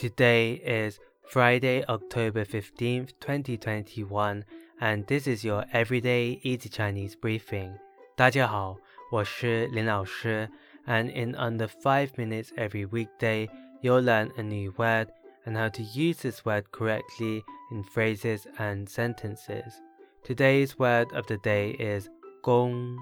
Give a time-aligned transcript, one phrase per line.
[0.00, 4.44] Today is Friday, October 15th, 2021,
[4.80, 7.72] and this is your everyday easy Chinese briefing.
[8.14, 8.76] 大家好，
[9.10, 10.48] 我是林老师,
[10.86, 13.48] and in under 5 minutes every weekday,
[13.82, 15.08] you'll learn a new word
[15.44, 19.80] and how to use this word correctly in phrases and sentences.
[20.22, 22.08] Today's word of the day is
[22.42, 22.98] gong,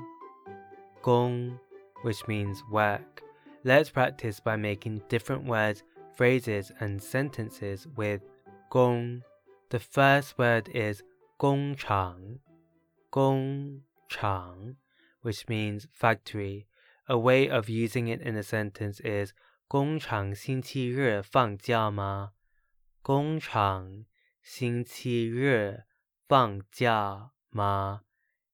[1.03, 1.59] gong,
[2.03, 3.23] which means work.
[3.65, 5.83] Let's practice by making different words,
[6.19, 8.23] phrases, and sentences with
[8.71, 9.23] gong.
[9.71, 11.03] The first word is
[11.39, 12.41] gong chang,
[13.11, 14.77] gong chang,
[15.23, 16.67] which means factory.
[17.09, 19.33] A way of using it in a sentence is
[19.69, 22.33] 工厂星期日放假吗？
[23.03, 24.05] 工厂
[24.43, 25.85] 星期日
[26.29, 28.03] 放假吗？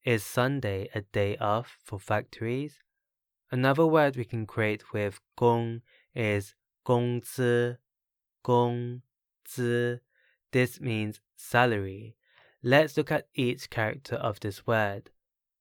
[0.05, 2.81] Is Sunday a day off for factories?
[3.51, 5.83] Another word we can create with 工
[6.15, 7.79] is 工资,
[8.43, 9.03] 工
[9.45, 10.03] 资.
[10.51, 12.17] This means salary.
[12.63, 15.11] Let's look at each character of this word.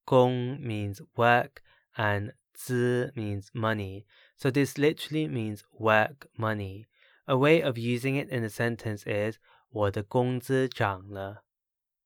[0.04, 1.62] 工 means work
[1.96, 4.06] and 资 means money.
[4.36, 6.86] So this literally means work money.
[7.26, 9.38] A way of using it in a sentence is
[9.70, 11.44] 我的工资涨了。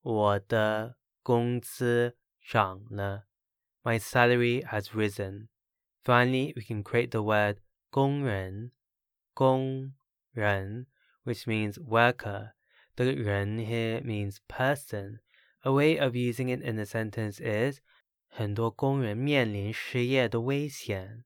[0.03, 3.27] 我的工资涨了。
[3.83, 5.49] My salary has risen.
[6.05, 7.57] Finally, we can create the word
[7.91, 8.73] 工人,
[9.39, 9.93] 工
[10.33, 10.87] 人,
[11.25, 12.53] which means worker.
[12.97, 15.21] The 人 here means person.
[15.63, 17.81] A way of using it in a sentence is
[18.29, 21.25] 很多工人面临失业的危险。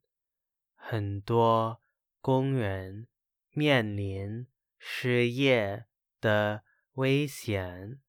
[0.75, 1.83] 很多
[2.21, 3.09] 工人
[3.53, 4.47] 面临
[4.79, 5.87] 失业
[6.21, 6.63] 的
[6.95, 8.01] 危险。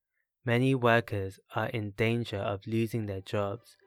[0.46, 3.78] Many workers are in danger of losing their jobs.